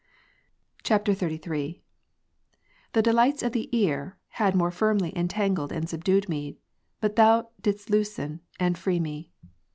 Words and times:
[XXXIII.] 0.83 1.13
49. 1.37 1.75
The 2.93 3.01
delights 3.03 3.43
of 3.43 3.51
the 3.51 3.69
ear, 3.71 4.17
had 4.29 4.55
more 4.55 4.71
firmly 4.71 5.15
entangled 5.15 5.71
and 5.71 5.87
subdued 5.87 6.27
me; 6.27 6.57
but 6.99 7.15
Thou 7.17 7.49
didst 7.61 7.91
loosen, 7.91 8.41
and 8.59 8.79
free 8.79 8.99
me. 8.99 9.29